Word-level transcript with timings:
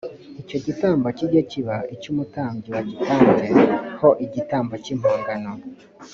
icyo 0.41 0.57
gitambo 0.65 1.05
kijye 1.17 1.41
kiba 1.51 1.75
icy 1.93 2.07
umutambyi 2.11 2.67
wagitambye 2.75 3.47
ho 3.99 4.09
igitambo 4.25 4.73
cy 4.83 4.89
impongano 4.95 5.51